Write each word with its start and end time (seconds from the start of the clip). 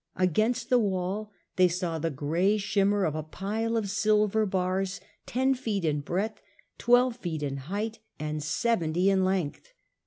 Against 0.15 0.71
the 0.71 0.79
wall 0.79 1.31
they 1.57 1.67
saw 1.67 1.99
the 1.99 2.09
gray 2.09 2.57
shimmer 2.57 3.05
of 3.05 3.13
a 3.13 3.21
pile 3.21 3.77
of 3.77 3.87
silver 3.87 4.47
bars 4.47 4.99
ten 5.27 5.53
feet 5.53 5.85
in 5.85 5.99
breadth, 5.99 6.41
twelve 6.79 7.17
feet 7.17 7.43
in 7.43 7.57
height^ 7.57 7.99
and 8.19 8.41
seventy 8.41 9.11
in 9.11 9.23
length. 9.23 9.73